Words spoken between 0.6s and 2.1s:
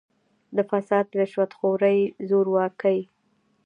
«فساد، رشوت خورۍ،